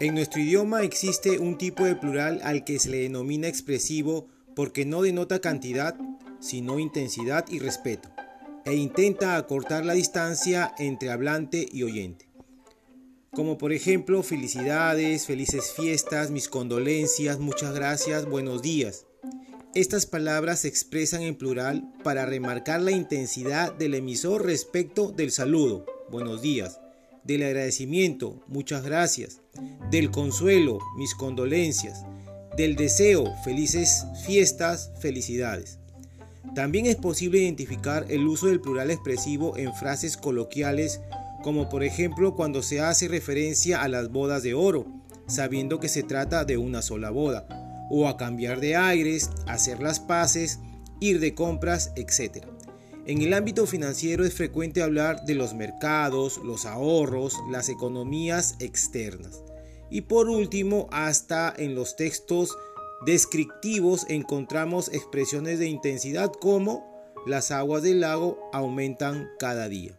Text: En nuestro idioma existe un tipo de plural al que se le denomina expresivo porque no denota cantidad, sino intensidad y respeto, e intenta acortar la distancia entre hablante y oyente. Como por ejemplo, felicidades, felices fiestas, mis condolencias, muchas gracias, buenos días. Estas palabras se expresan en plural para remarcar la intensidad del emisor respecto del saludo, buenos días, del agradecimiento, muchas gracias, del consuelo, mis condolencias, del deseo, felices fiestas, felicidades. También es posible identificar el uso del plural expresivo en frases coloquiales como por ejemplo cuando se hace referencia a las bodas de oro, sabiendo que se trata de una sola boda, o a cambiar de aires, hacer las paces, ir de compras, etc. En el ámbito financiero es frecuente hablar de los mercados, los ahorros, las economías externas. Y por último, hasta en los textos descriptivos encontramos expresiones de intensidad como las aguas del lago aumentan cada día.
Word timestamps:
En 0.00 0.14
nuestro 0.14 0.40
idioma 0.40 0.84
existe 0.84 1.40
un 1.40 1.58
tipo 1.58 1.84
de 1.84 1.96
plural 1.96 2.40
al 2.44 2.62
que 2.62 2.78
se 2.78 2.88
le 2.88 2.98
denomina 2.98 3.48
expresivo 3.48 4.28
porque 4.54 4.84
no 4.84 5.02
denota 5.02 5.40
cantidad, 5.40 5.96
sino 6.38 6.78
intensidad 6.78 7.46
y 7.48 7.58
respeto, 7.58 8.08
e 8.64 8.76
intenta 8.76 9.36
acortar 9.36 9.84
la 9.84 9.94
distancia 9.94 10.72
entre 10.78 11.10
hablante 11.10 11.66
y 11.72 11.82
oyente. 11.82 12.28
Como 13.32 13.58
por 13.58 13.72
ejemplo, 13.72 14.22
felicidades, 14.22 15.26
felices 15.26 15.72
fiestas, 15.72 16.30
mis 16.30 16.48
condolencias, 16.48 17.40
muchas 17.40 17.74
gracias, 17.74 18.24
buenos 18.24 18.62
días. 18.62 19.06
Estas 19.74 20.06
palabras 20.06 20.60
se 20.60 20.68
expresan 20.68 21.22
en 21.22 21.34
plural 21.34 21.92
para 22.04 22.24
remarcar 22.24 22.80
la 22.82 22.92
intensidad 22.92 23.74
del 23.74 23.94
emisor 23.94 24.46
respecto 24.46 25.10
del 25.10 25.32
saludo, 25.32 25.84
buenos 26.08 26.40
días, 26.40 26.80
del 27.28 27.42
agradecimiento, 27.42 28.42
muchas 28.48 28.82
gracias, 28.82 29.42
del 29.90 30.10
consuelo, 30.10 30.78
mis 30.96 31.14
condolencias, 31.14 32.06
del 32.56 32.74
deseo, 32.74 33.30
felices 33.44 34.06
fiestas, 34.24 34.90
felicidades. 34.98 35.78
También 36.54 36.86
es 36.86 36.96
posible 36.96 37.40
identificar 37.40 38.06
el 38.08 38.26
uso 38.26 38.46
del 38.46 38.62
plural 38.62 38.90
expresivo 38.90 39.58
en 39.58 39.74
frases 39.74 40.16
coloquiales 40.16 41.02
como 41.42 41.68
por 41.68 41.84
ejemplo 41.84 42.34
cuando 42.34 42.62
se 42.62 42.80
hace 42.80 43.08
referencia 43.08 43.82
a 43.82 43.88
las 43.88 44.10
bodas 44.10 44.42
de 44.42 44.54
oro, 44.54 44.86
sabiendo 45.26 45.78
que 45.78 45.88
se 45.88 46.02
trata 46.02 46.46
de 46.46 46.56
una 46.56 46.80
sola 46.80 47.10
boda, 47.10 47.46
o 47.90 48.08
a 48.08 48.16
cambiar 48.16 48.58
de 48.58 48.74
aires, 48.74 49.30
hacer 49.46 49.80
las 49.80 50.00
paces, 50.00 50.60
ir 50.98 51.20
de 51.20 51.34
compras, 51.34 51.92
etc. 51.94 52.46
En 53.08 53.22
el 53.22 53.32
ámbito 53.32 53.66
financiero 53.66 54.22
es 54.22 54.34
frecuente 54.34 54.82
hablar 54.82 55.24
de 55.24 55.34
los 55.34 55.54
mercados, 55.54 56.36
los 56.44 56.66
ahorros, 56.66 57.32
las 57.50 57.70
economías 57.70 58.56
externas. 58.60 59.42
Y 59.88 60.02
por 60.02 60.28
último, 60.28 60.88
hasta 60.92 61.54
en 61.56 61.74
los 61.74 61.96
textos 61.96 62.54
descriptivos 63.06 64.04
encontramos 64.10 64.92
expresiones 64.92 65.58
de 65.58 65.68
intensidad 65.68 66.30
como 66.30 66.86
las 67.26 67.50
aguas 67.50 67.82
del 67.82 68.00
lago 68.00 68.38
aumentan 68.52 69.30
cada 69.38 69.70
día. 69.70 69.98